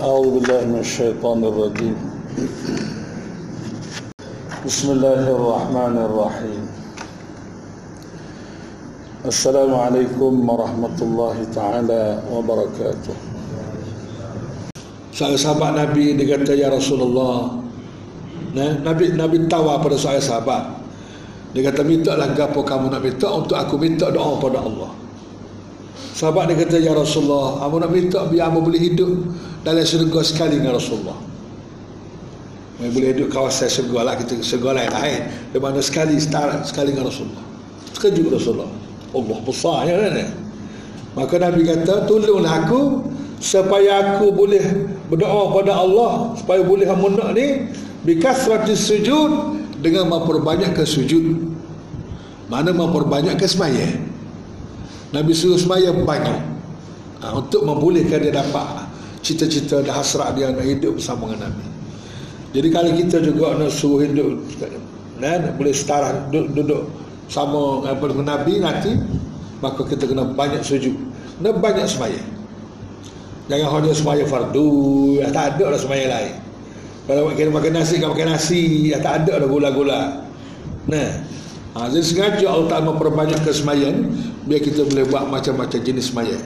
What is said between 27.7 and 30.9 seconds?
nak minta biar aku boleh hidup dalam syurga sekali dengan